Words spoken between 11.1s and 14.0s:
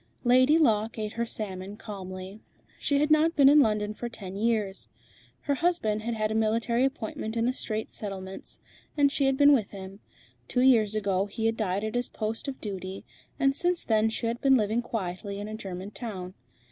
he had died at his post of duty, and since